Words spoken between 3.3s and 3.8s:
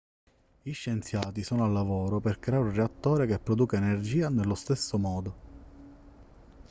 produca